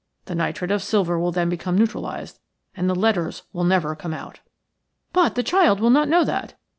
[0.25, 2.39] The nitrate of silver will then become neutralized
[2.75, 4.39] and the letters will never come out."
[5.13, 6.55] "But the child will not know that.